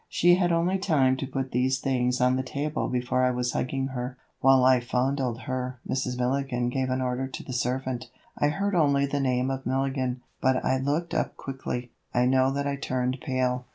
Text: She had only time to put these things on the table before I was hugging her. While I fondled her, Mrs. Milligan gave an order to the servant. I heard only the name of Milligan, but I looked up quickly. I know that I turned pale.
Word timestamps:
She 0.09 0.33
had 0.33 0.51
only 0.51 0.79
time 0.79 1.15
to 1.17 1.27
put 1.27 1.51
these 1.51 1.77
things 1.77 2.19
on 2.21 2.35
the 2.35 2.41
table 2.41 2.87
before 2.87 3.23
I 3.23 3.29
was 3.29 3.51
hugging 3.53 3.89
her. 3.89 4.17
While 4.39 4.63
I 4.65 4.79
fondled 4.79 5.41
her, 5.41 5.77
Mrs. 5.87 6.17
Milligan 6.17 6.69
gave 6.69 6.89
an 6.89 7.03
order 7.03 7.27
to 7.27 7.43
the 7.43 7.53
servant. 7.53 8.09
I 8.35 8.47
heard 8.47 8.73
only 8.73 9.05
the 9.05 9.19
name 9.19 9.51
of 9.51 9.63
Milligan, 9.63 10.21
but 10.41 10.65
I 10.65 10.77
looked 10.79 11.13
up 11.13 11.37
quickly. 11.37 11.91
I 12.15 12.25
know 12.25 12.49
that 12.51 12.65
I 12.65 12.77
turned 12.77 13.19
pale. 13.21 13.67